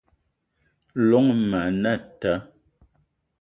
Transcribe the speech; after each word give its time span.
Llong 1.07 1.29
ma 1.49 1.59
anata 1.69 2.33